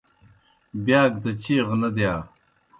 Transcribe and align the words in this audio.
بِیاک 0.83 1.11
دہ 1.23 1.31
چیغہ 1.41 1.75
نہ 1.81 1.89
دِیا۔ 1.95 2.13